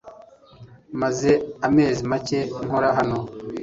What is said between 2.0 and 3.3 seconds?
make nkora hano.